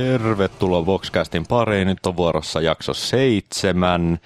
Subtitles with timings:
[0.00, 1.86] Tervetuloa Voxcastin pariin.
[1.86, 4.18] Nyt on vuorossa jakso seitsemän.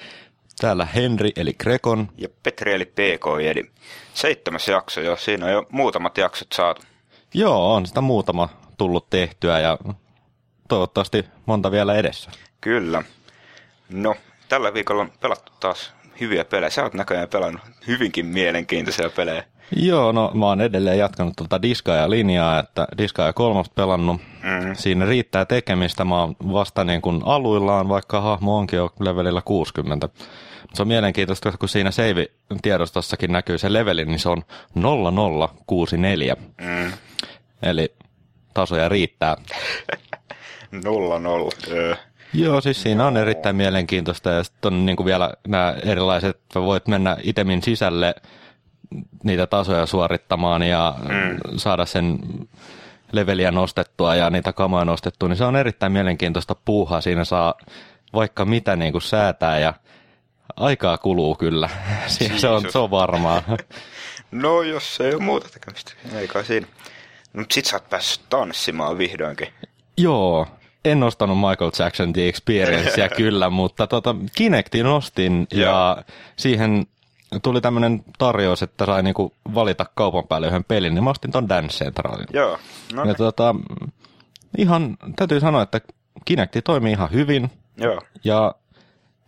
[0.60, 2.08] Täällä Henri eli Grekon.
[2.18, 3.70] Ja Petri eli PK eli
[4.14, 5.16] seitsemäs jakso jo.
[5.16, 6.82] Siinä on jo muutamat jaksot saatu.
[7.34, 8.48] Joo, on sitä muutama
[8.78, 9.78] tullut tehtyä ja
[10.68, 12.30] toivottavasti monta vielä edessä.
[12.60, 13.02] Kyllä.
[13.88, 14.14] No,
[14.48, 16.70] tällä viikolla on pelattu taas hyviä pelejä.
[16.70, 19.44] Sä oot näköjään pelannut hyvinkin mielenkiintoisia pelejä.
[19.76, 24.20] Joo, no mä oon edelleen jatkanut tuota Disgaea linjaa, että Disgaea kolmosta pelannut.
[24.20, 24.74] Mm.
[24.74, 26.04] Siinä riittää tekemistä.
[26.04, 30.08] Mä oon vasta niin kuin aluillaan, vaikka hahmo onkin jo levelillä 60.
[30.74, 34.42] Se on mielenkiintoista, kun siinä save-tiedostossakin näkyy se leveli, niin se on
[34.74, 36.36] 0064.
[36.60, 36.92] Mm.
[37.62, 37.94] Eli
[38.54, 39.36] tasoja riittää.
[40.84, 41.50] 00.
[41.70, 41.96] Öö.
[42.34, 46.88] Joo, siis siinä on erittäin mielenkiintoista ja sitten on niin kuin vielä nämä erilaiset, voit
[46.88, 48.14] mennä itemin sisälle
[49.24, 51.38] niitä tasoja suorittamaan ja mm.
[51.56, 52.18] saada sen
[53.12, 57.00] leveliä nostettua ja niitä kamoja nostettua, niin se on erittäin mielenkiintoista puuhaa.
[57.00, 57.54] Siinä saa
[58.14, 59.74] vaikka mitä niin kuin säätää ja
[60.56, 61.68] aikaa kuluu kyllä.
[62.06, 63.42] Siinä se, on, se on varmaa.
[64.30, 66.66] No jos ei ole muuta tekemistä, ei kai siinä.
[67.32, 69.48] No sit sä oot päässyt tanssimaan vihdoinkin.
[69.96, 70.46] Joo,
[70.84, 76.04] en ostanut Michael Jackson The Experiencea kyllä, mutta tota, Kinectin ostin ja
[76.36, 76.86] siihen
[77.42, 81.48] tuli tämmöinen tarjous, että sai niinku valita kaupan päälle yhden pelin, niin mä ostin ton
[81.48, 82.26] Dance Centralin.
[82.32, 82.58] Joo.
[82.92, 83.16] No ja niin.
[83.16, 83.54] tota,
[84.58, 85.80] ihan, täytyy sanoa, että
[86.24, 87.50] Kinecti toimii ihan hyvin.
[87.76, 88.00] Joo.
[88.24, 88.54] Ja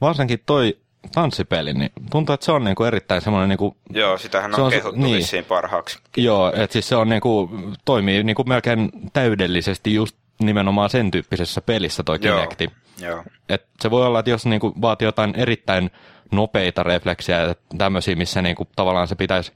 [0.00, 0.78] varsinkin toi
[1.14, 3.48] tanssipeli, niin tuntuu, että se on niinku erittäin semmoinen...
[3.48, 5.98] Niinku, Joo, sitähän on, on kehuttu niin, vissiin parhaaksi.
[6.16, 7.50] Joo, että siis se on niinku,
[7.84, 12.64] toimii niinku melkein täydellisesti just nimenomaan sen tyyppisessä pelissä toi Kinecti.
[12.64, 13.10] Joo.
[13.10, 13.24] Joo.
[13.48, 15.90] Et se voi olla, että jos niinku vaatii jotain erittäin
[16.32, 19.52] nopeita refleksejä ja tämmöisiä, missä niinku tavallaan se pitäisi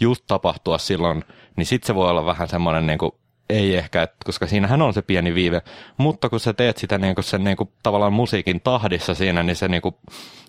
[0.00, 1.24] just tapahtua silloin,
[1.56, 3.18] niin sitten se voi olla vähän semmoinen niinku,
[3.50, 5.62] ei ehkä, et, koska siinähän on se pieni viive,
[5.96, 9.98] mutta kun sä teet sitä niinku sen niinku, tavallaan musiikin tahdissa siinä, niin se niinku,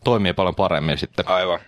[0.04, 1.28] toimii paljon paremmin sitten.
[1.28, 1.60] Aivan.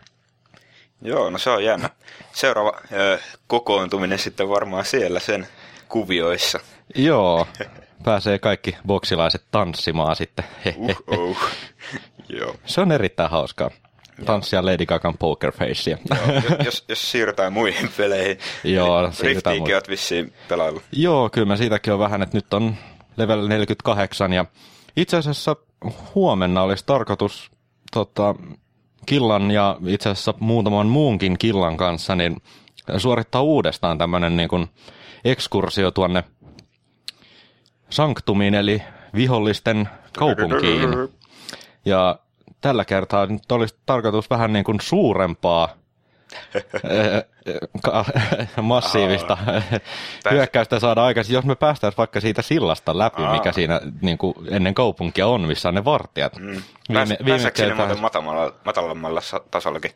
[1.02, 1.90] Joo, no se on jännä.
[2.32, 5.48] Seuraava ö, kokoontuminen sitten varmaan siellä sen
[5.90, 6.60] kuvioissa.
[6.96, 7.48] Joo,
[8.04, 10.46] pääsee kaikki boksilaiset tanssimaan sitten.
[10.78, 11.38] Uh-oh.
[12.30, 12.56] Joo.
[12.66, 13.70] Se on erittäin hauskaa
[14.26, 15.98] tanssia Lady Gagan Poker Facea.
[16.66, 18.38] Jos, jos siirrytään muihin peleihin.
[18.64, 20.82] Joo, Riftiinkin olet vissiin pelailu.
[20.92, 22.76] Joo, kyllä mä siitäkin on vähän, että nyt on
[23.18, 24.46] level 48 ja
[24.96, 25.56] itse asiassa
[26.16, 27.52] huomenna olisi tarkoitus
[27.92, 28.36] tota,
[29.06, 32.42] Killan ja itse asiassa muutaman muunkin Killan kanssa niin
[32.98, 34.70] suorittaa uudestaan tämmöinen niin kuin
[35.26, 36.24] ekskursio tuonne
[37.90, 38.84] Sanktumiin eli
[39.16, 40.90] vihollisten kaupunkiin.
[41.86, 42.20] Ja
[42.62, 45.70] tällä kertaa nyt olisi tarkoitus vähän niin kuin suurempaa
[48.62, 49.38] massiivista
[50.32, 53.34] hyökkäystä saada aikaisin, jos me päästäisiin vaikka siitä sillasta läpi, Aa.
[53.34, 56.40] mikä siinä niin kuin ennen kaupunkia on, missä on ne vartijat.
[56.40, 56.62] Mm.
[56.90, 59.92] Viime, viime sinne muuten matalammalla, matalammalla tasollakin?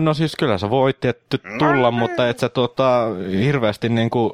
[0.00, 3.06] No siis kyllä sä voit tietty tulla, no, mutta et sä tuota,
[3.44, 4.32] hirveästi niin kuin,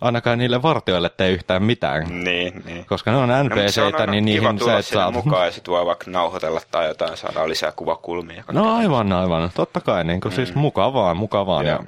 [0.00, 2.24] ainakaan niille vartioille tee yhtään mitään.
[2.24, 2.86] Niin, niin.
[2.86, 5.10] Koska ne on NPCitä, no, niin niihin sä et saa...
[5.10, 8.44] mukaan ja sit voi vaikka nauhoitella tai jotain, saadaan lisää kuvakulmia.
[8.52, 9.50] No aivan, aivan.
[9.54, 10.52] Totta kai, niin kuin, siis mm.
[10.52, 11.62] siis mukavaa, mukavaa.
[11.62, 11.84] Joo.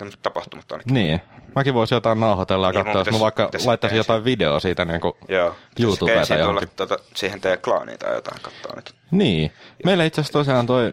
[0.00, 0.06] Ja...
[0.22, 0.80] tapahtumat on.
[0.90, 1.20] Niin.
[1.54, 5.00] Mäkin voisin jotain nauhoitella ja niin, katsoa, jos mä vaikka laittaisin jotain videoa siitä niin
[5.00, 5.54] kuin Joo.
[5.80, 6.68] YouTubeen tai johonkin.
[6.76, 8.94] Tuota, siihen teidän klaaniin tai jotain katsoa nyt.
[9.10, 9.52] Niin.
[9.84, 10.92] Meillä itse asiassa tosiaan toi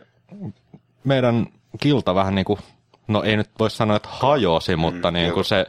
[1.05, 1.45] meidän
[1.79, 2.59] kilta vähän niin kuin,
[3.07, 5.66] no ei nyt voi sanoa, että hajosi, mutta mm, niin kuin se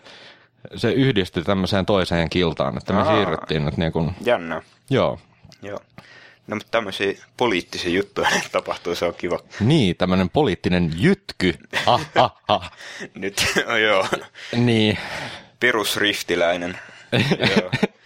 [0.75, 4.15] se yhdistyi tämmöiseen toiseen kiltaan, että me Aa, siirryttiin nyt niin kuin...
[4.25, 4.63] Jännä.
[4.91, 5.19] Joo.
[5.63, 5.81] Joo.
[6.47, 9.39] No mutta tämmöisiä poliittisia juttuja tapahtuu, se on kiva.
[9.61, 11.55] Niin, tämmöinen poliittinen jytky.
[11.87, 12.73] Ah, ah, ah.
[13.15, 14.07] nyt, no joo.
[14.57, 14.99] Niin.
[15.61, 16.79] Perusriftiläinen.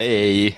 [0.01, 0.55] Ei,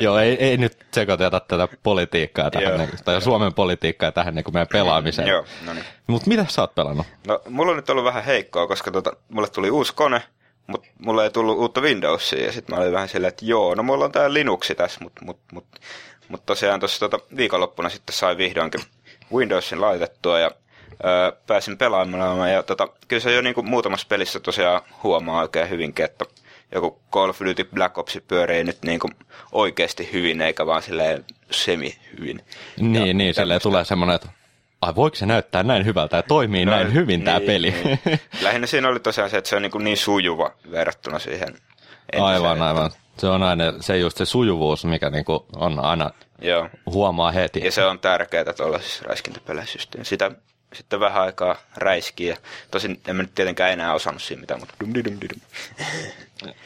[0.00, 4.54] joo, ei, ei nyt sekoiteta tätä politiikkaa tähän, niin, tai Suomen politiikkaa tähän niin kuin
[4.54, 5.28] meidän pelaamiseen.
[5.28, 5.84] Joo, no niin.
[6.06, 7.06] Mutta mitä sä oot pelannut?
[7.26, 10.22] No, mulla on nyt ollut vähän heikkoa, koska tota, mulle tuli uusi kone,
[10.66, 13.82] mutta mulla ei tullut uutta Windowsia ja sitten mä olin vähän silleen, että joo, no
[13.82, 15.64] mulla on tää Linuxi tässä, mutta mut, mut,
[16.28, 18.80] mut tosiaan tuossa tota, viikonloppuna sitten sai vihdoinkin
[19.32, 20.50] Windowsin laitettua ja
[21.04, 26.04] öö, pääsin pelaamaan ja tota, kyllä se jo niinku muutamassa pelissä tosiaan huomaa oikein hyvinkin,
[26.04, 26.24] että
[26.74, 29.10] joku Call of Duty Black Ops pyörii nyt niinku
[29.52, 32.40] oikeasti hyvin eikä vaan silleen semi-hyvin.
[32.80, 34.28] Niin, ja niin, silleen tulee semmoinen, että
[34.82, 37.70] ai voiko se näyttää näin hyvältä ja toimii no, näin hyvin niin, tämä peli.
[37.70, 38.00] Niin.
[38.42, 42.24] Lähinnä siinä oli tosiaan se, että se on niin, kuin niin sujuva verrattuna siihen entiseen.
[42.24, 42.90] Aivan, aivan.
[43.18, 46.10] Se on aina se just se sujuvuus, mikä niin kuin on aina
[46.42, 46.68] Joo.
[46.86, 47.60] huomaa heti.
[47.64, 50.30] Ja se on tärkeää tuollaisissa räiskintäpeleissä Sitä
[50.74, 52.36] sitten vähän aikaa räiskiä.
[52.70, 55.40] Tosin en mä nyt tietenkään enää osannut siinä mitään, mutta dum dum dum dum.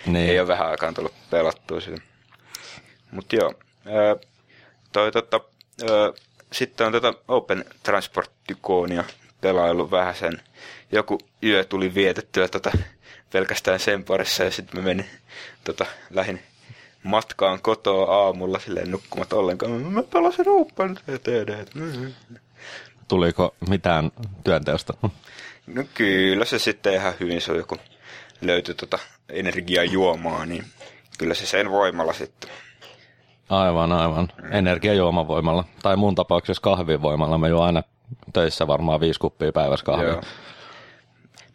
[0.07, 0.31] Niin.
[0.31, 1.97] Ei ole vähän aikaa tullut pelattua sitä.
[3.11, 3.55] Mut joo,
[3.87, 4.17] ää,
[4.93, 5.41] toi tota,
[5.83, 6.13] ää,
[6.53, 9.05] sitten on tätä Open Transport Tyconia
[9.41, 10.43] pelailu vähän sen.
[10.93, 12.71] Joku yö tuli vietettyä tota,
[13.33, 15.07] pelkästään sen parissa ja sitten mä menin
[15.65, 16.43] tota, lähin
[17.03, 19.73] matkaan kotoa aamulla silleen nukkumat ollenkaan.
[19.73, 21.67] Mä pelasin Open TD.
[23.09, 24.11] Tuliko mitään
[24.45, 24.95] työnteosta?
[25.67, 27.77] No kyllä se sitten ihan hyvin se on joku
[28.41, 30.65] löytyi tota energiajuomaa, niin
[31.19, 32.51] kyllä se sen voimalla sitten.
[33.49, 34.29] Aivan, aivan.
[34.51, 35.65] Energiajuomavoimalla.
[35.83, 37.39] Tai mun tapauksessa kahvivoimalla.
[37.39, 37.83] Mä juon aina
[38.33, 40.09] töissä varmaan viisi kuppia päivässä kahvia.
[40.09, 40.23] Joo.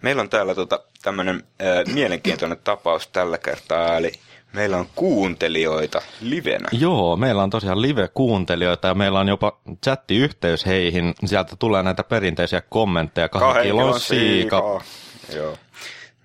[0.02, 4.12] Meillä on täällä tota, tämmöinen äh, mielenkiintoinen tapaus tällä kertaa, eli
[4.54, 6.70] meillä on kuuntelijoita livenä.
[6.72, 11.14] Joo, meillä on tosiaan live-kuuntelijoita ja meillä on jopa chattiyhteys heihin.
[11.26, 13.30] Sieltä tulee näitä perinteisiä kommentteja.
[13.30, 14.82] Kahden kilon siika.
[15.36, 15.58] Joo.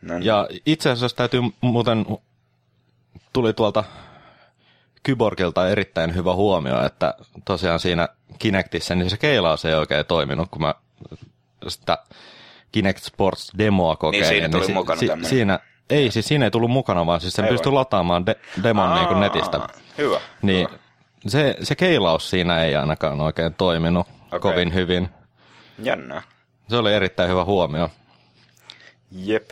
[0.03, 0.25] No niin.
[0.25, 2.07] Ja itse asiassa täytyy muuten,
[3.33, 3.85] tuli tuolta
[5.03, 7.15] Kyborgilta erittäin hyvä huomio, että
[7.45, 8.09] tosiaan siinä
[8.39, 10.75] Kinectissä niin se keilaus ei oikein toiminut, kun mä
[11.69, 11.99] sitä
[12.73, 14.29] Kinect Sports demoa kokeilin.
[14.29, 15.59] Niin siinä tuli niin mukana si- Siinä,
[15.91, 19.09] ei, siis siinä ei tullut mukana, vaan siis sen pystyi lataamaan de- demon Aa, niin
[19.09, 19.61] kuin netistä.
[19.99, 20.21] Hyvä.
[20.43, 20.79] Niin hyvä.
[21.27, 24.39] Se, se keilaus siinä ei ainakaan oikein toiminut okay.
[24.41, 25.09] kovin hyvin.
[25.83, 26.23] Jännää.
[26.69, 27.91] Se oli erittäin hyvä huomio.
[29.11, 29.51] Jep.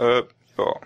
[0.00, 0.22] Öö,
[0.58, 0.80] joo.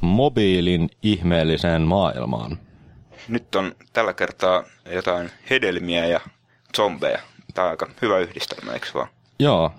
[0.00, 2.58] Mobiilin ihmeelliseen maailmaan.
[3.28, 6.20] Nyt on tällä kertaa jotain hedelmiä ja
[6.76, 7.18] zombeja.
[7.54, 9.08] Tämä on aika hyvä yhdistelmä, eikö vaan?
[9.38, 9.72] Joo,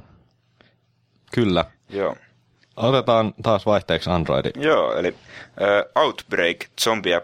[1.36, 1.66] kyllä.
[1.90, 2.16] Joo.
[2.76, 4.52] Otetaan taas vaihteeksi Androidi.
[4.56, 7.22] Joo, eli uh, Outbreak Zombie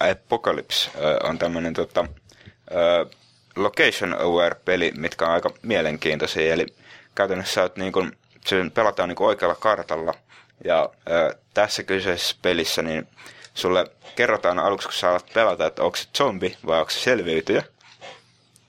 [0.00, 3.10] Apocalypse uh, on tämmöinen tota, uh,
[3.56, 6.52] location aware peli, mitkä on aika mielenkiintoisia.
[6.52, 6.66] Eli
[7.14, 8.12] käytännössä olet niin kuin,
[8.46, 10.14] se pelataan niin oikealla kartalla.
[10.64, 13.08] Ja ää, tässä kyseisessä pelissä niin
[13.54, 17.62] sulle kerrotaan aluksi, kun sä alat pelata, että onko se zombi vai onko se selviytyjä.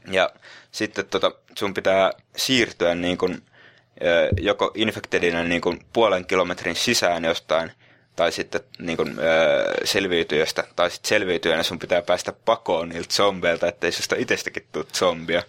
[0.08, 0.30] Ja
[0.72, 7.24] sitten tota, sun pitää siirtyä niin kuin, ää, joko infectedina niin kuin puolen kilometrin sisään
[7.24, 7.72] jostain–
[8.16, 13.68] tai sitten niin kuin, öö, selviytyjästä, tai sitten selviytyjänä sun pitää päästä pakoon niiltä zombeilta,
[13.68, 15.44] ettei susta itsestäkin tule zombia.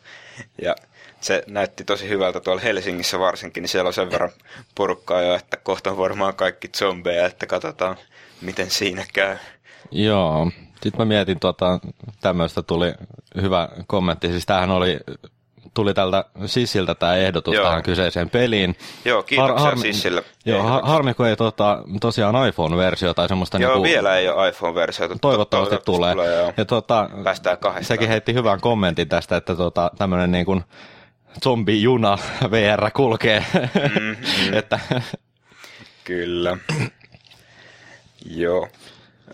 [0.62, 0.76] Ja
[1.20, 4.32] se näytti tosi hyvältä tuolla Helsingissä varsinkin, niin siellä on sen verran
[4.74, 7.96] porukkaa jo, että kohta on varmaan kaikki zombeja, että katsotaan,
[8.40, 9.36] miten siinä käy.
[9.90, 10.50] Joo,
[10.82, 11.80] sitten mä mietin, tuota,
[12.20, 12.94] tämmöistä tuli
[13.42, 14.98] hyvä kommentti, siis tämähän oli
[15.74, 17.64] tuli tältä Sissiltä tämä ehdotus Joo.
[17.64, 18.76] tähän kyseiseen peliin.
[19.04, 20.24] Joo, kiitoksia Har- harmi, Sissille.
[20.44, 23.58] Joo, har- harmi kun ei tota, tosiaan iPhone-versio tai semmoista...
[23.58, 25.16] Joo, niinku, vielä ei ole iPhone-versiota.
[25.20, 26.12] Toivottavasti, toivottavasti tulee.
[26.12, 26.52] tulee joo.
[26.56, 27.84] ja tota, Päästään kahdestaan.
[27.84, 30.64] Sekin heitti hyvän kommentin tästä, että tota, tämmöinen niin kuin
[31.44, 32.18] zombi-juna
[32.50, 33.44] VR kulkee.
[33.54, 34.16] Mm, mm.
[34.58, 34.78] että...
[36.04, 36.56] Kyllä.
[38.24, 38.68] Joo.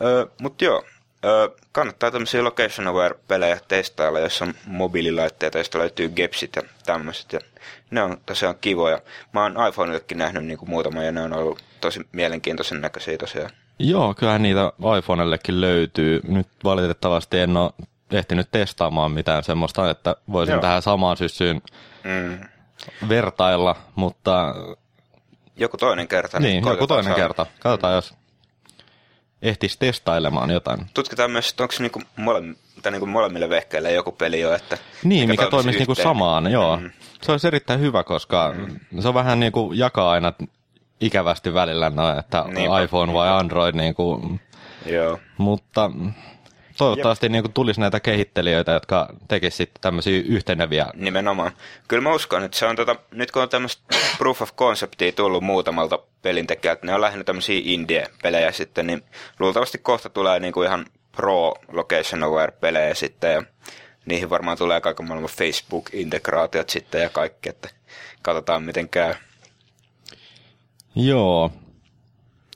[0.02, 0.84] Ö, mut joo,
[1.24, 7.32] Ö, kannattaa tämmöisiä location aware-pelejä testailla, jos on mobiililaitteita, joista löytyy gepsit ja tämmöiset.
[7.32, 7.40] Ja
[7.90, 9.00] ne on tosiaan kivoja.
[9.32, 13.50] Mä oon iPhoneillekin nähnyt niinku muutama ja ne on ollut tosi mielenkiintoisen näköisiä tosiaan.
[13.78, 16.20] Joo, kyllähän niitä iPhoneillekin löytyy.
[16.28, 17.70] Nyt valitettavasti en ole
[18.12, 20.60] ehtinyt testaamaan mitään semmoista, että voisin Joo.
[20.60, 21.62] tähän samaan syssyyn
[22.04, 22.38] mm.
[23.08, 24.54] vertailla, mutta...
[25.56, 26.40] Joku toinen kerta.
[26.40, 27.22] Niin, joku toinen saada.
[27.22, 27.46] kerta.
[27.60, 27.96] Katsotaan, mm.
[27.96, 28.14] jos
[29.42, 30.86] ehtisi testailemaan jotain.
[30.94, 35.28] Tutkitaan myös, että onko niinku molemmille, tai niinku molemmille vehkeille joku peli jo, että Niin,
[35.28, 36.76] mikä toimisi niinku samaan, joo.
[36.76, 36.90] Mm.
[37.22, 39.02] Se olisi erittäin hyvä, koska mm.
[39.02, 40.32] se on vähän niin kuin jakaa aina
[41.00, 43.74] ikävästi välillä, no, että niinpä, iPhone vai Android.
[43.74, 44.40] Niin kuin,
[44.86, 45.18] joo.
[45.38, 45.90] Mutta
[46.80, 50.86] toivottavasti niin kuin tulisi näitä kehittelijöitä, jotka tekisivät tämmöisiä yhteneviä.
[50.94, 51.52] Nimenomaan.
[51.88, 53.82] Kyllä mä uskon, että se on tota, nyt kun on tämmöistä
[54.18, 59.02] proof of conceptia tullut muutamalta pelintekijältä, ne on lähinnä tämmöisiä indie-pelejä sitten, niin
[59.38, 63.42] luultavasti kohta tulee niin kuin ihan pro location aware pelejä sitten ja
[64.06, 67.68] niihin varmaan tulee kaiken maailman Facebook-integraatiot sitten ja kaikki, että
[68.22, 69.14] katsotaan miten käy.
[70.94, 71.52] Joo,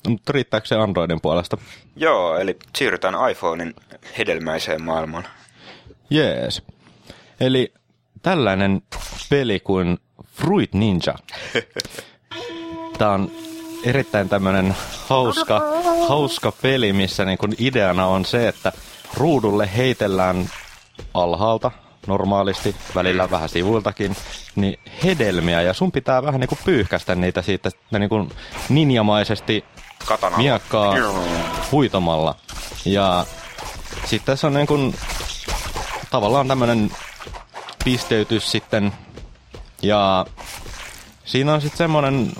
[0.08, 1.58] mutta riittääkö se Androidin puolesta?
[1.96, 3.74] Joo, eli siirrytään iPhonein
[4.18, 5.24] hedelmäiseen maailmaan.
[6.10, 6.62] Jees.
[7.40, 7.72] Eli
[8.22, 8.82] tällainen
[9.30, 11.14] peli kuin Fruit Ninja.
[12.98, 13.30] Tämä on
[13.84, 14.76] erittäin tämmöinen
[15.08, 15.62] hauska,
[16.08, 18.72] hauska peli, missä niin kun ideana on se, että
[19.16, 20.50] ruudulle heitellään
[21.14, 21.70] alhaalta
[22.06, 24.16] normaalisti, välillä vähän sivuiltakin,
[24.56, 28.28] niin hedelmiä ja sun pitää vähän niin kuin pyyhkästä niitä siitä niin kuin
[28.68, 29.64] ninjamaisesti
[30.04, 30.38] Katanalla.
[30.38, 30.94] miekkaa
[31.72, 32.34] huitomalla.
[32.84, 33.26] Ja
[34.04, 34.94] sitten tässä on niin kuin,
[36.10, 36.90] tavallaan tämmöinen
[37.84, 38.92] pisteytys sitten.
[39.82, 40.26] Ja
[41.24, 42.32] siinä on sitten semmoinen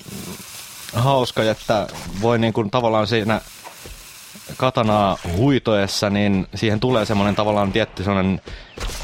[0.94, 1.86] hauska, että
[2.22, 3.40] voi niin kuin tavallaan siinä
[4.56, 8.40] katanaa huitoessa, niin siihen tulee semmoinen tavallaan tietty semmoinen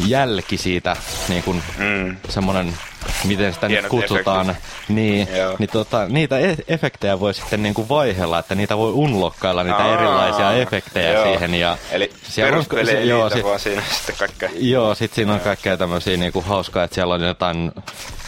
[0.06, 0.96] jälki siitä,
[1.28, 2.16] niin kuin mm.
[2.28, 2.74] semmoinen,
[3.24, 4.56] miten sitä Hienot nyt kutsutaan.
[4.88, 5.28] Niin,
[5.58, 9.84] niin tota, niitä e- efektejä voi sitten niin kuin vaihella, että niitä voi unlokkailla, niitä
[9.84, 11.24] Aa, erilaisia efektejä joo.
[11.24, 11.54] siihen.
[11.54, 14.50] Ja Eli peruspeli ei joo, sit, vaan siinä sitten kaikkea.
[14.54, 17.72] Joo, sitten siinä on kaikkea tämmöisiä niin kuin hauskaa, että siellä on jotain,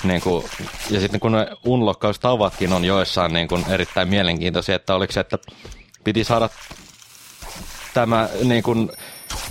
[0.04, 0.44] niin kuin,
[0.90, 5.38] ja sitten kun ne unlokkaustavatkin on joissain niin kuin erittäin mielenkiintoisia, että oliko se, että
[6.04, 6.48] piti saada
[7.94, 8.90] tämä niin kuin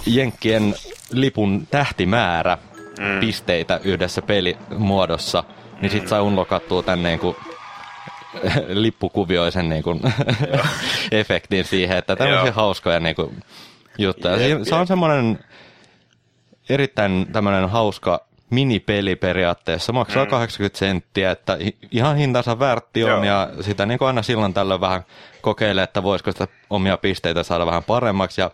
[0.05, 0.75] Jenkkien
[1.11, 2.57] lipun tähtimäärä
[3.01, 3.19] mm.
[3.19, 5.43] pisteitä yhdessä pelimuodossa,
[5.81, 5.99] niin mm.
[5.99, 7.35] sit sai unlokattua tän niin kuin
[8.67, 10.01] lippukuvioisen niin kuin
[11.11, 13.43] efektin siihen, että tämmöisiä hauskoja niin kuin
[13.97, 14.47] juttuja.
[14.47, 15.39] Jep, se on semmoinen
[16.69, 19.93] erittäin tämmöinen hauska minipeli periaatteessa.
[19.93, 20.29] Maksaa mm.
[20.29, 21.57] 80 senttiä, että
[21.91, 23.23] ihan hintansa värtti on Joo.
[23.23, 25.03] ja sitä niin kuin aina silloin tällöin vähän
[25.41, 28.51] kokeilee, että voisiko sitä omia pisteitä saada vähän paremmaksi ja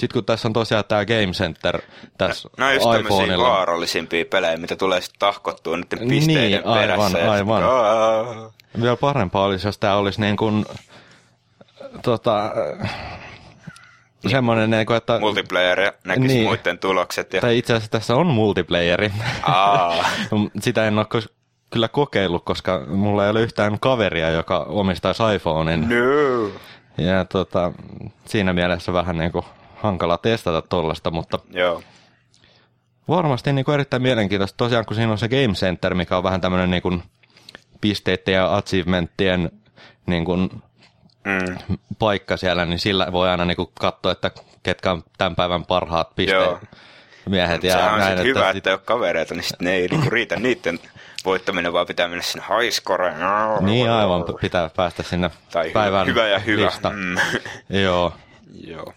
[0.00, 1.80] sitten kun tässä on tosiaan tämä Game Center
[2.18, 7.12] tässä no, no just tämmöisiä vaarallisimpia pelejä, mitä tulee sitten tahkottua niiden pisteiden niin, aivan,
[7.12, 7.32] perässä.
[7.32, 7.62] aivan.
[7.62, 10.64] Ja Vielä parempaa olisi, jos tämä olisi niin kuin,
[12.02, 12.52] tota,
[14.22, 15.18] niin, semmoinen, niin kuin, että...
[15.18, 17.32] Multiplayer näkisi niin, muiden tulokset.
[17.32, 17.40] Ja...
[17.40, 19.12] Tai itse asiassa tässä on multiplayeri.
[20.60, 21.06] Sitä en ole
[21.70, 25.88] kyllä kokeillut, koska mulla ei ole yhtään kaveria, joka omistaisi iPhonein.
[25.88, 26.50] No.
[26.98, 27.72] Ja tota,
[28.24, 29.44] siinä mielessä vähän niin kuin
[29.82, 31.82] hankala testata tollasta, mutta Joo.
[33.08, 34.56] varmasti niin kuin erittäin mielenkiintoista.
[34.56, 37.02] Tosiaan kun siinä on se Game Center, mikä on vähän tämmöinen niin kuin
[37.80, 39.50] pisteiden ja achievementtien
[40.06, 40.62] niin kuin
[41.24, 41.78] mm.
[41.98, 44.30] paikka siellä, niin sillä voi aina niin kuin katsoa, että
[44.62, 46.42] ketkä on tämän päivän parhaat pisteet.
[46.42, 46.60] Joo.
[47.28, 48.56] Miehet ja Sehän on näin, että hyvä, sit...
[48.56, 50.78] että ei ole kavereita, niin sitten ne ei niinku riitä niiden
[51.24, 53.14] voittaminen, vaan pitää mennä sinne highscore.
[53.60, 56.66] Niin aivan, pitää päästä sinne tai päivän hyvä ja hyvä.
[56.66, 56.90] Lista.
[56.90, 57.16] Mm.
[57.68, 58.12] joo.
[58.66, 58.94] joo.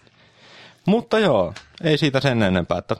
[0.86, 2.78] Mutta joo, ei siitä sen enempää.
[2.78, 2.96] Että...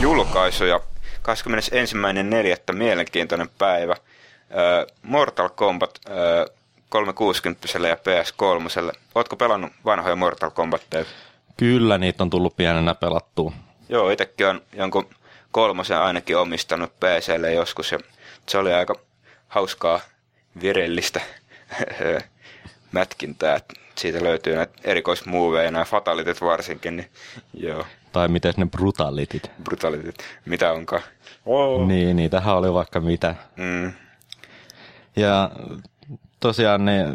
[0.00, 0.80] Julkaisuja.
[1.22, 2.74] 21.4.
[2.76, 3.94] mielenkiintoinen päivä.
[5.02, 6.00] Mortal Kombat
[6.88, 8.92] 360 ja PS3.
[9.14, 11.04] Ootko pelannut vanhoja Mortal Kombatteja?
[11.56, 13.52] Kyllä, niitä on tullut pienenä pelattua.
[13.88, 15.10] Joo, itsekin on jonkun
[15.52, 17.98] kolmosen ainakin omistanut PClle joskus ja
[18.48, 18.94] se oli aika
[19.48, 20.00] hauskaa
[20.62, 21.20] virellistä
[22.92, 23.60] mätkintää.
[24.02, 27.10] Siitä löytyy näitä erikoismuoveja, nämä fatalitit varsinkin, niin
[27.54, 27.86] joo.
[28.12, 29.50] Tai miten ne brutalitit?
[29.64, 31.02] Brutalitit, mitä onkaan.
[31.46, 31.86] Oh.
[31.86, 33.34] Niin, niitähän oli vaikka mitä.
[33.56, 33.92] Mm.
[35.16, 35.50] Ja
[36.40, 37.14] tosiaan ne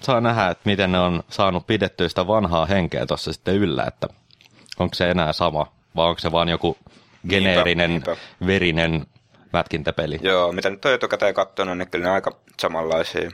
[0.00, 4.08] saa nähdä, että miten ne on saanut pidettyä sitä vanhaa henkeä tuossa sitten yllä, että
[4.78, 6.76] onko se enää sama, vai onko se vaan joku
[7.28, 8.46] geneerinen, niinpä, niinpä.
[8.46, 9.06] verinen
[9.52, 10.18] mätkintäpeli.
[10.22, 13.30] Joo, mitä nyt on etukäteen katsonut, niin kyllä ne aika samanlaisia.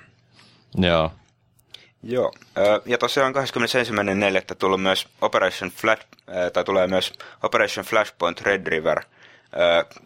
[0.74, 1.10] Joo.
[2.02, 2.32] Joo,
[2.86, 4.54] ja tosiaan 21.4.
[4.58, 6.06] tullut myös Operation Flat,
[6.52, 9.00] tai tulee myös Operation Flashpoint Red River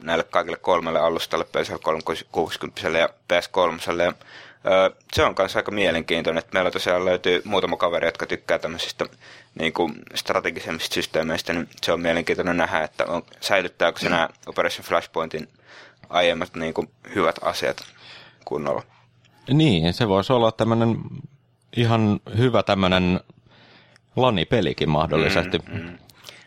[0.02, 4.02] näille kaikille kolmelle alustalle, PS 360 ja PS3.
[4.02, 4.12] Ja
[5.12, 9.04] se on myös aika mielenkiintoinen, että meillä tosiaan löytyy muutama kaveri, jotka tykkää tämmöisistä
[9.58, 14.86] niin kuin strategisemmista systeemeistä, niin se on mielenkiintoinen nähdä, että on, säilyttääkö se nämä Operation
[14.86, 15.48] Flashpointin
[16.08, 17.76] aiemmat niin kuin, hyvät asiat
[18.44, 18.82] kunnolla.
[19.48, 20.96] Niin, se voisi olla tämmöinen
[21.76, 23.20] ihan hyvä tämmöinen
[24.16, 25.58] lanipelikin mahdollisesti.
[25.58, 25.98] Mm, mm.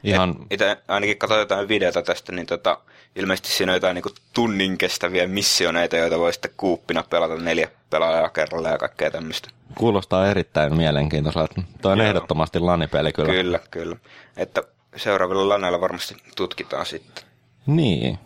[0.04, 0.36] Ihan...
[0.52, 2.78] Itse ainakin katsoin jotain videota tästä, niin tota,
[3.16, 8.30] ilmeisesti siinä on jotain niin tunnin kestäviä missioneita, joita voi sitten kuuppina pelata neljä pelaajaa
[8.30, 9.50] kerralla ja kaikkea tämmöistä.
[9.76, 11.62] Kuulostaa erittäin mielenkiintoiselta.
[11.82, 12.08] Tuo on Joo.
[12.08, 13.34] ehdottomasti lanipeli kyllä.
[13.34, 13.96] Kyllä, kyllä.
[14.38, 14.64] Että
[14.96, 17.24] seuraavilla laneilla varmasti tutkitaan sitten.
[17.66, 18.20] Niin.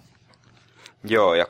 [1.04, 1.50] Joo, ja 21.4.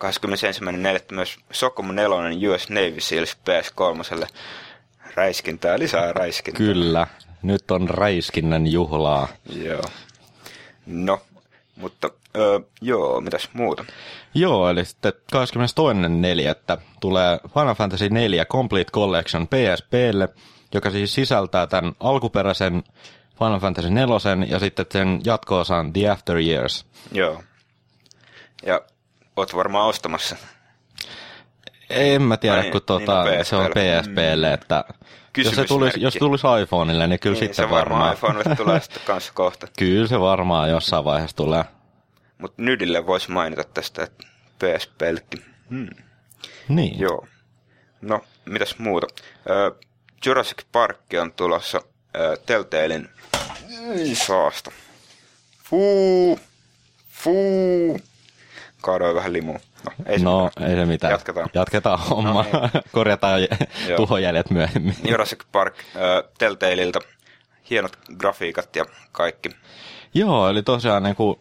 [1.11, 4.27] myös Socom 4 US Navy Seals PS3
[5.15, 6.57] räiskintää, lisää räiskintää.
[6.57, 7.07] Kyllä,
[7.41, 9.27] nyt on räiskinnän juhlaa.
[9.55, 9.83] Joo.
[10.85, 11.21] No,
[11.75, 13.85] mutta öö, joo, mitäs muuta?
[14.33, 15.13] Joo, eli sitten
[16.75, 16.81] 22.4.
[17.01, 20.29] tulee Final Fantasy 4 Complete Collection PSPlle,
[20.73, 22.83] joka siis sisältää tämän alkuperäisen
[23.39, 24.15] Final Fantasy 4
[24.47, 26.85] ja sitten sen jatko-osan The After Years.
[27.11, 27.43] Joo.
[28.65, 28.81] Ja
[29.35, 30.35] oot varmaan ostamassa.
[31.89, 34.53] En mä tiedä, Ai, kun niin, tuota, niin se on PSPlle, mm.
[34.53, 34.85] että
[35.37, 38.13] jos se tulisi, jos tulisi iPhoneille, niin kyllä niin, sitten se varmaan.
[38.13, 39.67] iPhoneille tulee sitten kanssa kohta.
[39.79, 41.63] Kyllä se varmaan jossain vaiheessa tulee.
[42.37, 44.27] Mutta Nydille voisi mainita tästä, että
[44.59, 45.45] PSPllekin.
[45.69, 45.89] Hmm.
[46.67, 46.99] Niin.
[46.99, 47.27] Joo.
[48.01, 49.07] No, mitäs muuta?
[49.09, 49.79] Uh,
[50.25, 53.09] Jurassic Park on tulossa uh, Telltalein
[54.13, 54.71] saasta.
[55.63, 56.39] Fuu!
[57.09, 57.99] Fuu!
[58.83, 59.59] Kaadoin vähän limuun.
[59.85, 60.69] No, ei se No, mitään.
[60.69, 61.11] ei se mitään.
[61.11, 61.49] Jatketaan.
[61.53, 62.45] Jatketaan homma.
[62.53, 63.97] No Korjataan Joo.
[63.97, 64.95] tuhojäljet myöhemmin.
[65.09, 66.99] Jurassic Park äh, Telltaleilta.
[67.69, 69.49] Hienot grafiikat ja kaikki.
[70.13, 71.39] Joo, eli tosiaan niin kuin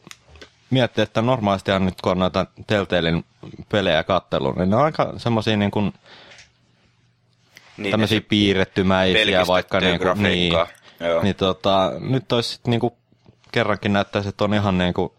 [0.71, 3.25] miettii, että normaalistihan nyt kun on noita Telltalein
[3.69, 5.93] pelejä kattelun, niin ne on aika semmoisia niin kuin,
[7.77, 10.53] Niin, tämmöisiä piirrettymäisiä vaikka niin kuin, niin.
[11.01, 11.23] Joo.
[11.23, 12.95] niin tota, nyt olisi sit niin kuin,
[13.53, 15.13] kerrankin näyttäisi, että on ihan niin kuin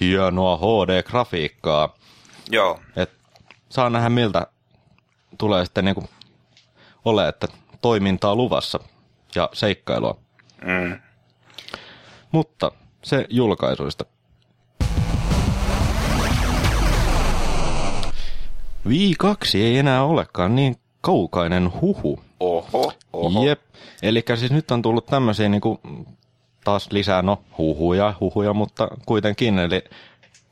[0.00, 1.96] hienoa HD-grafiikkaa.
[2.50, 3.10] Joo, Et
[3.68, 4.46] saa nähdä miltä
[5.38, 6.08] tulee sitten niin kuin
[7.04, 7.48] ole, että
[7.82, 8.80] toimintaa luvassa
[9.34, 10.18] ja seikkailua.
[10.64, 10.98] mm.
[12.32, 12.72] Mutta
[13.02, 14.04] se julkaisuista.
[18.88, 22.20] Vii 2 ei enää olekaan niin kaukainen huhu.
[22.40, 23.44] Oho, oho.
[23.44, 23.60] Jep.
[24.02, 25.80] Eli siis nyt on tullut tämmöisiä niinku,
[26.66, 29.58] taas lisää, no huhuja, huhuja, mutta kuitenkin.
[29.58, 29.84] Eli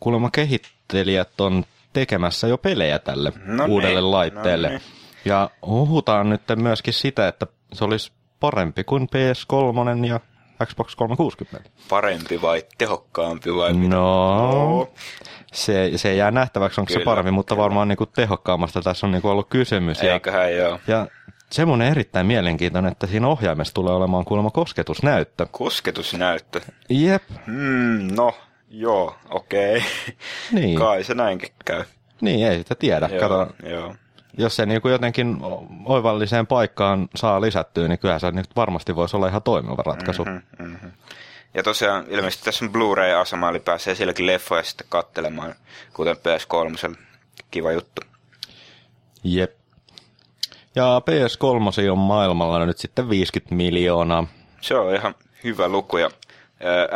[0.01, 4.69] kuulemma kehittelijät on tekemässä jo pelejä tälle No uudelle niin, laitteelle.
[4.69, 4.83] no niin.
[5.25, 10.21] Ja huhutaan nyt myöskin sitä, että se olisi parempi kuin PS3 ja
[10.67, 11.71] Xbox 360.
[11.89, 13.97] Parempi vai tehokkaampi vai mitä?
[13.97, 14.89] No,
[15.53, 17.63] se, se jää nähtäväksi, onko se Kyllä, parempi, mutta kyllä.
[17.65, 20.03] varmaan niinku tehokkaammasta tässä on niinku ollut kysymys.
[20.03, 20.79] Ja, Eiköhän joo.
[20.87, 21.07] ja
[21.55, 25.47] semmoinen erittäin mielenkiintoinen, että siinä ohjaimessa tulee olemaan kuulemma kosketusnäyttö.
[25.51, 26.61] Kosketusnäyttö.
[26.91, 28.35] Jep, Hmm, no,
[28.71, 29.83] joo, okei.
[30.53, 30.79] Niin.
[30.79, 31.85] Kai se näinkin käy.
[32.21, 33.09] niin ei sitä tiedä.
[33.13, 33.95] Joo, Kato, joo.
[34.39, 35.37] jos se niinku jotenkin
[35.85, 40.25] oivalliseen paikkaan saa lisättyä, niin kyllähän se nyt varmasti voisi olla ihan toimiva ratkaisu.
[40.25, 40.67] Mm-hmm.
[40.73, 40.87] Mhm.
[41.55, 45.55] Ja tosiaan ilmeisesti tässä on Blu-ray-asema, eli pääsee sielläkin leffoja sitten kattelemaan,
[45.93, 46.97] kuten PS3.
[47.51, 48.03] Kiva juttu.
[49.25, 49.64] Jep.
[50.75, 54.27] Ja PS3 on maailmalla nyt sitten 50 miljoonaa.
[54.61, 56.11] Se on ihan hyvä luku ja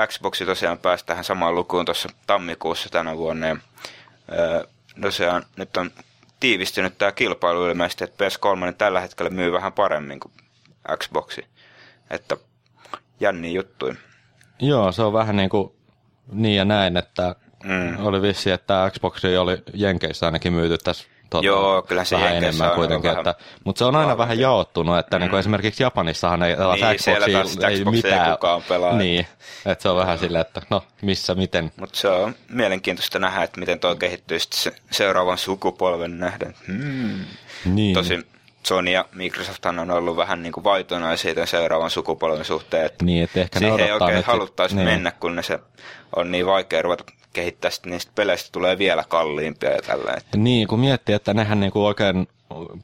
[0.06, 3.46] Xboxi tosiaan pääsi tähän samaan lukuun tuossa tammikuussa tänä vuonna.
[3.46, 3.56] Ja,
[5.00, 5.90] tosiaan nyt on
[6.40, 10.32] tiivistynyt tämä kilpailu ilmeisesti, että PS3 tällä hetkellä myy vähän paremmin kuin
[10.96, 11.44] Xboxi.
[12.10, 12.36] Että
[13.20, 13.94] jänni juttuja.
[14.60, 15.72] Joo, se on vähän niin kuin
[16.32, 18.06] niin ja näin, että Mm.
[18.06, 22.68] oli vissi, että Xbox oli Jenkeissä ainakin myyty tässä tota, Joo, kyllä se vähän enemmän
[22.68, 23.10] on kuitenkin.
[23.10, 25.20] vähän Että, mutta se on aina vähän jaottunut, että mm.
[25.20, 28.30] niin kuin esimerkiksi Japanissahan ei Niin, Xboxia ei Xboxia ei mitään.
[28.30, 28.96] kukaan pelaa.
[28.96, 29.26] Niin,
[29.66, 31.72] että se on vähän silleen, että no missä, miten.
[31.80, 36.54] Mutta se on mielenkiintoista nähdä, että miten toi kehittyy sitten se seuraavan sukupolven nähden.
[36.66, 37.24] Hmm.
[37.64, 37.94] Niin.
[37.94, 38.26] Tosin
[38.66, 43.40] Sony ja Microsoft on ollut vähän niin kuin tämän seuraavan sukupolven suhteen, että Niin, että
[43.40, 44.84] ehkä ne siihen ei oikein haluttaisi niin.
[44.84, 45.58] mennä, kun ne se
[46.16, 50.14] on niin vaikea ruveta kehittää, sitten niistä peleistä tulee vielä kalliimpia ja tällä.
[50.36, 52.28] Niin, kun miettii, että nehän niinku oikein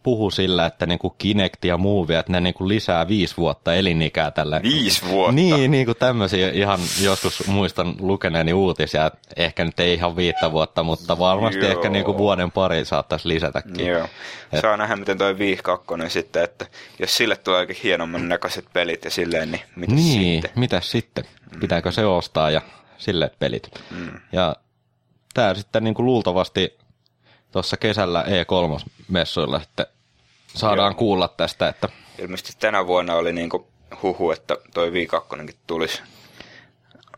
[0.02, 4.60] puhu sillä, että niinku Kinect ja Move, että ne niinku lisää viisi vuotta elinikää tälle.
[4.62, 5.32] Viisi vuotta?
[5.32, 10.52] Niin, niin kuin tämmöisiä ihan joskus muistan lukeneeni uutisia, että ehkä nyt ei ihan viittä
[10.52, 11.70] vuotta, mutta varmasti Joo.
[11.70, 13.86] ehkä niinku vuoden pari saattaisi lisätäkin.
[13.86, 14.08] Joo.
[14.60, 16.66] Saa nähdä, miten toi Wii 2 sitten, että
[16.98, 20.60] jos sille tulee oikein hienomman näköiset pelit ja silleen, niin mitä Niin, sitten?
[20.60, 21.24] mitäs sitten?
[21.60, 22.62] Pitääkö se ostaa ja
[23.04, 23.70] sille pelit?
[23.90, 24.20] Mm.
[24.32, 24.56] Ja
[25.34, 26.78] tämä sitten niinku luultavasti
[27.52, 29.86] tuossa kesällä E3-messuilla sitten
[30.54, 30.98] saadaan Joo.
[30.98, 31.88] kuulla tästä, että
[32.18, 33.68] Ilmeisesti tänä vuonna oli niinku
[34.02, 35.28] huhu, että toi Wii 2
[35.66, 36.02] tulisi.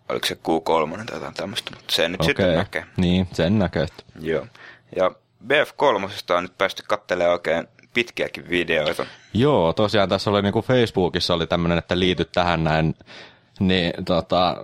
[0.08, 2.84] Oliko se Q3 tai jotain tämmöistä, mutta se nyt sitten okei, näkee.
[2.96, 3.86] niin sen näkee.
[4.20, 4.46] Joo.
[4.96, 5.10] Ja
[5.46, 9.06] BF3 on nyt päästy katselemaan oikein pitkiäkin videoita.
[9.34, 12.94] Joo, tosiaan tässä oli niinku Facebookissa oli tämmöinen, että liityt tähän näin,
[13.60, 14.56] niin tota,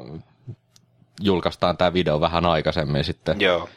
[1.21, 3.41] julkaistaan tämä video vähän aikaisemmin sitten.
[3.41, 3.69] Joo.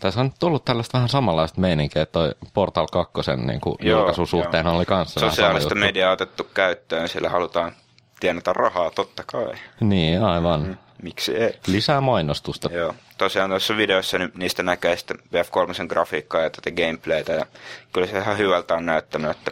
[0.00, 3.12] Tässä on tullut tällaista vähän samanlaista meininkiä, että toi Portal 2
[3.46, 7.72] niin kuin Joo, julkaisun suhteen oli kanssa Sosiaalista mediaa otettu käyttöön, sillä halutaan
[8.20, 9.52] tienata rahaa, totta kai.
[9.80, 10.78] Niin, aivan.
[11.02, 11.58] Miksi ei?
[11.66, 12.68] Lisää mainostusta.
[12.72, 12.94] Joo.
[13.18, 17.32] Tosiaan tuossa videossa ni- niistä näkee sitten BF3 grafiikkaa ja tätä gameplaytä.
[17.32, 17.46] Ja
[17.92, 19.50] kyllä se ihan hyvältä on näyttänyt, että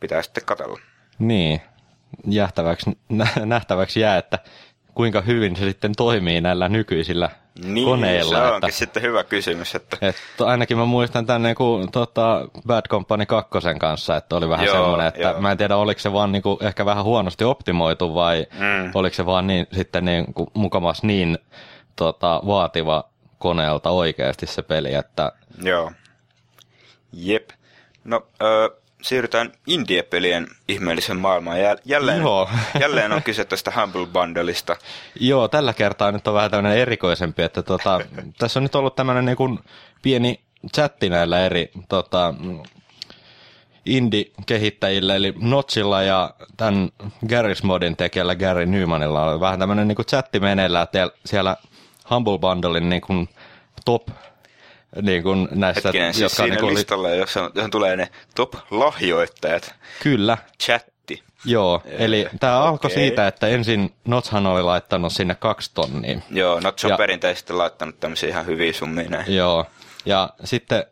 [0.00, 0.78] pitää sitten katella.
[1.18, 1.60] Niin,
[2.26, 4.38] jähtäväksi, nä- nähtäväksi jää, että
[4.94, 7.30] kuinka hyvin se sitten toimii näillä nykyisillä
[7.64, 8.30] Niin, koneilla.
[8.36, 12.48] se että, onkin sitten hyvä kysymys, että että ainakin mä muistan tämän niin kuin, tota,
[12.66, 13.50] Bad Company 2
[13.80, 15.40] kanssa, että oli vähän Joo, semmoinen, että joo.
[15.40, 18.90] mä en tiedä oliko se vaan niin kuin, ehkä vähän huonosti optimoitu vai Mm.
[18.94, 21.38] oliko se vaan niin, sitten niin, kuin, mukamas niin
[21.96, 23.04] tota, vaativa
[23.38, 25.92] koneelta oikeasti se peli, että joo.
[27.12, 27.50] Jep.
[28.04, 28.70] No, ö,
[29.02, 31.56] siirrytään indie-pelien ihmeellisen maailmaan.
[31.56, 32.50] Jäl- jälleen, Joo.
[32.80, 34.76] jälleen on kyse tästä Humble Bundleista.
[35.20, 38.00] Joo, tällä kertaa nyt on vähän tämmöinen erikoisempi, että tota,
[38.38, 39.58] tässä on nyt ollut tämmöinen niin kuin
[40.02, 40.40] pieni
[40.74, 42.34] chatti näillä eri tota,
[43.86, 46.90] indie-kehittäjillä, eli Notchilla ja tämän
[47.26, 51.56] Garry's Modin tekijällä Gary Newmanilla on vähän tämmöinen niin kuin chatti meneillään, että siellä
[52.10, 53.28] Humble Bundlein niin kuin
[53.84, 54.08] top
[55.02, 57.18] niin kuin näissä, Hetkinen, siis siinä niin listalla, oli...
[57.18, 59.74] jossa, jossa tulee ne top-lahjoittajat.
[60.02, 60.38] Kyllä.
[60.62, 61.22] Chatti.
[61.44, 62.68] Joo, eli tämä okay.
[62.68, 66.20] alkoi siitä, että ensin Notshan oli laittanut sinne kaksi tonnia.
[66.30, 69.34] Joo, Nots on ja, perinteisesti laittanut tämmöisiä ihan hyviä summia näin.
[69.34, 69.66] Joo,
[70.06, 70.84] ja sitten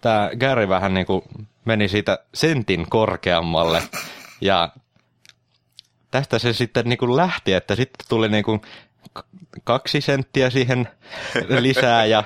[0.00, 1.22] tämä Gary vähän niin kuin
[1.64, 3.82] meni siitä sentin korkeammalle,
[4.40, 4.68] ja
[6.10, 8.60] tästä se sitten niin kuin lähti, että sitten tuli niin kuin
[9.64, 10.88] kaksi senttiä siihen
[11.48, 12.24] lisää ja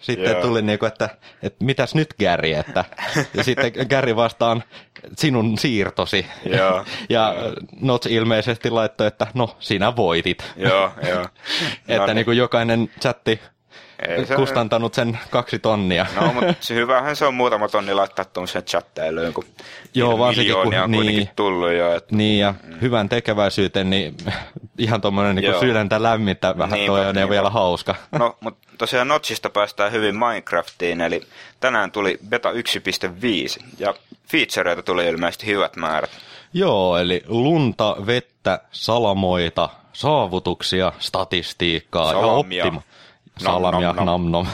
[0.00, 0.42] sitten Joo.
[0.42, 1.08] tuli niinku, että,
[1.42, 2.84] että mitäs nyt Gary, että
[3.34, 4.64] ja sitten Gary vastaan
[5.16, 6.26] sinun siirtosi.
[6.44, 6.84] Joo.
[7.08, 7.34] ja
[7.80, 10.52] Notch ilmeisesti laittoi, että no sinä voitit.
[10.56, 11.20] Joo, joo.
[11.88, 12.14] että no niin.
[12.14, 13.40] niin kuin jokainen chatti
[14.24, 16.06] se kustantanut sen kaksi tonnia.
[16.20, 19.44] No, mutta se hyvähän se on muutama tonni laittaa tuommoiseen chattailuun, kun
[19.94, 21.94] Joo, varsinkin kun on niin, tullut jo.
[21.94, 22.80] Että, niin, ja mm.
[22.80, 24.16] hyvän tekeväisyyteen, niin
[24.78, 27.30] ihan tuommoinen niin sydäntä lämmintä vähän niinpä, toi on niinpä.
[27.30, 27.94] vielä hauska.
[28.18, 31.22] No, mutta tosiaan Notchista päästään hyvin Minecraftiin, eli
[31.60, 33.94] tänään tuli beta 1.5, ja
[34.28, 36.10] featureita tuli ilmeisesti hyvät määrät.
[36.52, 42.58] Joo, eli lunta, vettä, salamoita, saavutuksia, statistiikkaa Salamia.
[42.58, 42.82] ja optima
[43.44, 44.46] salamia, nam, nam, nam.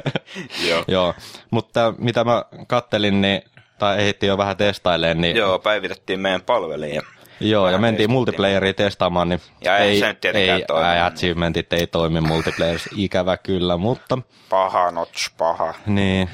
[0.68, 0.84] Joo.
[0.88, 1.14] Joo.
[1.50, 3.42] Mutta mitä mä kattelin, niin,
[3.78, 5.36] tai ehdittiin jo vähän testailemaan, niin...
[5.36, 7.02] Joo, päivitettiin meidän palveliin.
[7.40, 11.00] Joo, ja mentiin multiplayeria testaamaan, niin ja ei, ei, se nyt ei toimi.
[11.00, 14.18] achievementit ei toimi multiplayerissa, ikävä kyllä, mutta...
[14.48, 15.74] Paha, notch, paha.
[15.86, 16.28] Niin.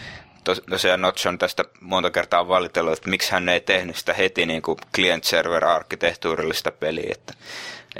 [0.44, 4.46] Tos, tosiaan Notch on tästä monta kertaa valitellut, että miksi hän ei tehnyt sitä heti
[4.46, 7.34] niin kuin client-server-arkkitehtuurillista peliä, että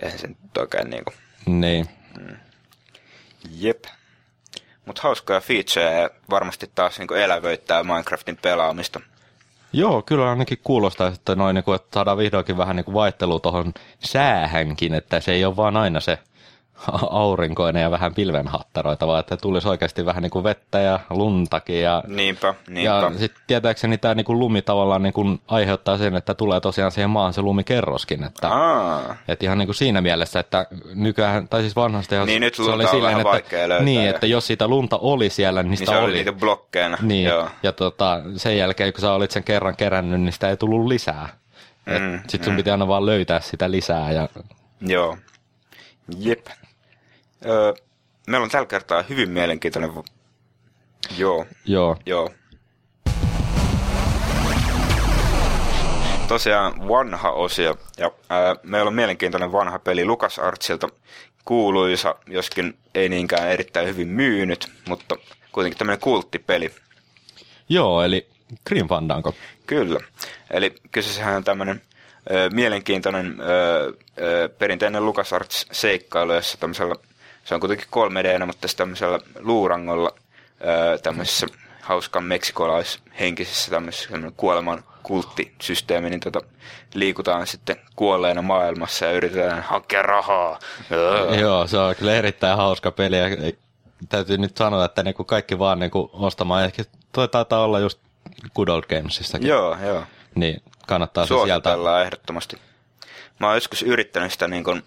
[0.03, 1.15] eihän se nyt oikein niin kuin...
[1.61, 1.87] Niin.
[2.21, 2.37] Mm.
[3.51, 3.85] Jep.
[4.87, 9.01] Mutta hauskaa featureja varmasti taas niin elävöittää Minecraftin pelaamista.
[9.73, 13.41] Joo, kyllä ainakin kuulostaa, että, noin, niin kuin, että saadaan vihdoinkin vähän niin kuin vaihtelua
[13.41, 16.19] tuohon säähänkin, että se ei ole vaan aina se
[17.11, 21.83] aurinkoinen ja vähän pilvenhattaroita, vaan että tulisi oikeasti vähän niin kuin vettä ja luntakin.
[21.83, 22.91] Ja, niinpä, niinpä.
[22.91, 26.93] Ja sitten tietääkseni tämä niin kuin lumi tavallaan niin kuin aiheuttaa sen, että tulee tosiaan
[26.93, 28.25] siihen maan se lumikerroskin.
[28.25, 28.51] Että,
[29.29, 32.87] että ihan niin kuin siinä mielessä, että nykyään, tai siis vanhasta niin, nyt se oli
[32.87, 36.13] silleen, että, niin, että jos sitä lunta oli siellä, niin, niin sitä se oli.
[36.13, 36.99] niitä blokkeina.
[37.03, 37.49] Niin, Joo.
[37.63, 41.29] ja tota, sen jälkeen kun sä olit sen kerran kerännyt, niin sitä ei tullut lisää.
[41.87, 42.57] Mm, Sitten sun mm.
[42.57, 44.13] piti aina vaan löytää sitä lisää.
[44.13, 44.29] Ja...
[44.81, 45.17] Joo.
[46.19, 46.47] Jep.
[47.47, 47.75] Öö,
[48.27, 49.93] meillä on tällä kertaa hyvin mielenkiintoinen...
[51.19, 51.47] Joo.
[51.65, 51.97] Joo.
[52.07, 52.31] Joo.
[56.29, 60.89] Tosiaan vanha osio, ja ää, meillä on mielenkiintoinen vanha peli Lukas Artsilta,
[61.45, 65.17] kuuluisa, joskin ei niinkään erittäin hyvin myynyt, mutta
[65.53, 66.71] kuitenkin tämmöinen kulttipeli.
[67.69, 68.29] Joo, eli
[68.67, 69.35] Grim Fandango.
[69.67, 70.01] Kyllä.
[70.51, 71.83] Eli kyseessähän on tämmöinen
[72.53, 76.95] mielenkiintoinen ö, ö, perinteinen LucasArts-seikkailu, jossa tämmöisellä
[77.45, 80.15] se on kuitenkin 3 d mutta tässä tämmöisellä luurangolla
[81.03, 81.47] tämmöisessä
[81.81, 86.41] hauskan meksikolaishenkisessä tämmöisessä kuoleman kulttisysteemi, niin tota,
[86.95, 90.59] liikutaan sitten kuolleena maailmassa ja yritetään hakea rahaa.
[91.41, 93.53] Joo, se on kyllä erittäin hauska peli ja
[94.09, 96.65] täytyy nyt sanoa, että niinku kaikki vaan niinku ostamaan.
[96.65, 97.99] Ehkä toi taitaa olla just
[98.55, 99.49] Good Old Gamesissakin.
[99.49, 100.03] Joo, joo.
[100.35, 101.77] Niin kannattaa se sieltä.
[102.05, 102.57] ehdottomasti.
[103.39, 104.83] Mä oon joskus yrittänyt sitä niin kuin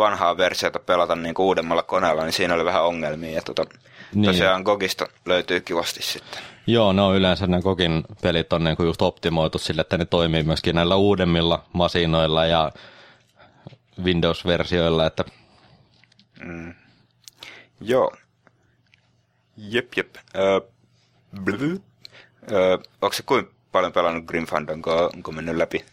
[0.00, 3.30] vanhaa versiota pelata niin kuin uudemmalla koneella, niin siinä oli vähän ongelmia.
[3.30, 3.64] Ja tota,
[4.14, 4.24] niin.
[4.24, 6.42] tosiaan Gogista löytyy kivasti sitten.
[6.66, 10.04] Joo, ne on yleensä ne Gogin pelit on niin kuin just optimoitu sille, että ne
[10.04, 12.72] toimii myöskin näillä uudemmilla masinoilla ja
[14.04, 15.06] Windows-versioilla.
[15.06, 15.24] Että...
[16.44, 16.74] Mm.
[17.80, 18.12] Joo.
[19.56, 20.14] Jep, jep.
[20.36, 20.60] Öö,
[22.52, 25.84] öö, onko se kuinka paljon pelannut Grim Fandango, onko mennyt läpi?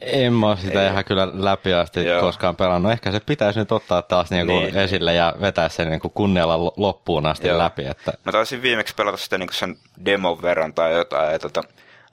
[0.00, 0.90] En mä sitä Ei.
[0.90, 2.20] ihan kyllä läpi asti Joo.
[2.20, 2.92] koskaan pelannut.
[2.92, 4.76] Ehkä se pitäisi nyt ottaa taas niinku niin.
[4.76, 7.58] esille ja vetää sen niinku kunnialla loppuun asti Joo.
[7.58, 7.86] läpi.
[7.86, 8.12] Että...
[8.24, 11.32] Mä taisin viimeksi pelata sitä niinku sen demon verran tai jotain.
[11.32, 11.62] Ja tota,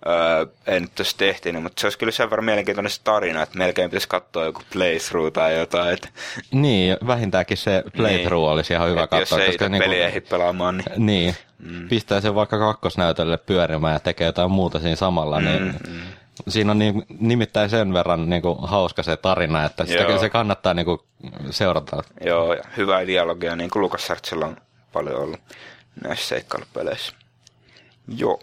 [0.08, 3.58] öö, en nyt tässä tehtiin, mutta se olisi kyllä sen verran mielenkiintoinen se tarina, että
[3.58, 5.94] melkein pitäisi katsoa joku playthrough tai jotain.
[5.94, 6.10] Että...
[6.52, 8.54] Niin, vähintäänkin se playthrough niin.
[8.54, 9.40] olisi ihan hyvä katsoa.
[9.40, 9.90] Jos ei koska niinku...
[9.90, 11.06] peliä ehdi pelaamaan, niin...
[11.06, 11.90] Niin, mm.
[11.90, 16.02] pistää sen vaikka kakkosnäytölle pyörimään ja tekee jotain muuta siinä samalla, niin mm, mm
[16.48, 20.74] Siinä on niin, nimittäin sen verran niin kuin, hauska se tarina, että sitä se kannattaa
[20.74, 21.00] niin kuin,
[21.50, 22.04] seurata.
[22.26, 24.58] Joo, ja hyvää dialogia, niin kuin Lukas Sartsilla on
[24.94, 25.40] paljon ollut
[26.04, 27.14] näissä seikkailupeleissä.
[28.18, 28.40] Joo.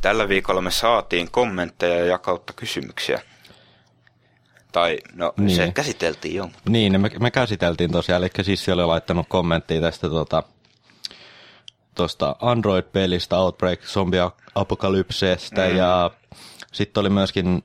[0.00, 3.20] Tällä viikolla me saatiin kommentteja ja kautta kysymyksiä.
[4.72, 5.56] Tai no niin.
[5.56, 6.48] se käsiteltiin jo.
[6.68, 10.42] Niin, me, me käsiteltiin tosiaan, eli siis oli laittanut kommenttia tästä tota,
[11.94, 15.76] tuosta Android-pelistä Outbreak Zombie Apocalypsestä mm.
[15.76, 16.10] ja
[16.72, 17.64] sitten oli myöskin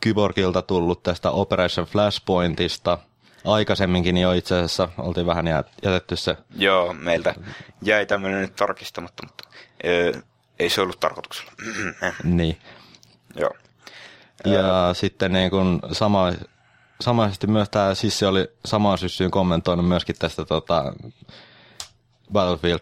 [0.00, 2.98] Kyborgilta tullut tästä Operation Flashpointista,
[3.44, 5.46] aikaisemminkin jo itse asiassa oltiin vähän
[5.82, 6.36] jätetty se.
[6.56, 7.34] Joo, meiltä
[7.82, 9.48] jäi tämmöinen nyt tarkistamatta, mutta
[9.84, 10.12] öö,
[10.58, 11.52] ei se ollut tarkoituksella.
[12.24, 12.58] niin.
[13.36, 13.50] Joo.
[14.44, 14.96] Ja äh.
[14.96, 16.32] sitten niin kun sama,
[17.00, 20.92] samaisesti myös tämä Sissi oli samaan syssyyn kommentoinut myöskin tästä tota,
[22.32, 22.80] Battlefield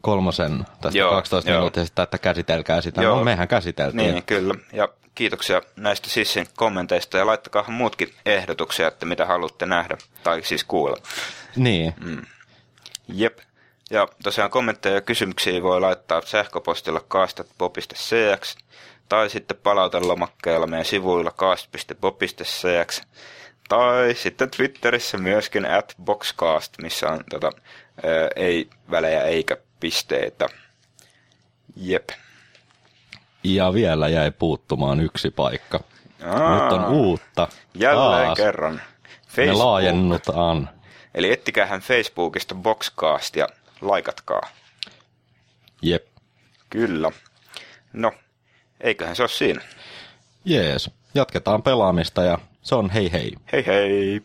[0.00, 3.00] kolmosen tästä joo, 12 minuuttia sitten, että käsitelkää sitä.
[3.00, 3.18] No, joo.
[3.18, 4.12] No mehän käsiteltiin.
[4.12, 4.54] Niin, kyllä.
[4.72, 10.64] Ja kiitoksia näistä Sissin kommenteista ja laittakaa muutkin ehdotuksia, että mitä haluatte nähdä tai siis
[10.64, 10.96] kuulla.
[11.56, 11.94] Niin.
[12.04, 12.22] Mm.
[13.08, 13.38] Jep.
[13.90, 18.56] Ja tosiaan kommentteja ja kysymyksiä voi laittaa sähköpostilla kaastat.cx
[19.08, 23.02] tai sitten palautelomakkeella meidän sivuilla cast.pop.cx
[23.68, 27.50] tai sitten Twitterissä myöskin at boxcast, missä on tota,
[28.36, 30.48] ei välejä eikä pisteitä.
[31.76, 32.08] Jep.
[33.44, 35.80] Ja vielä jäi puuttumaan yksi paikka.
[36.26, 37.48] Aa, Nyt on uutta.
[37.74, 38.36] Jälleen Taas.
[38.36, 38.80] kerran.
[39.28, 39.58] Facebook.
[39.58, 40.70] Me laajennutaan.
[41.14, 43.48] Eli ettikähän Facebookista Boxcast ja
[43.80, 44.40] laikatkaa.
[45.82, 46.06] Jep.
[46.70, 47.10] Kyllä.
[47.92, 48.12] No,
[48.80, 49.60] eiköhän se ole siinä.
[50.44, 50.90] Jees.
[51.14, 53.32] Jatketaan pelaamista ja se on hei hei.
[53.52, 54.22] Hei hei.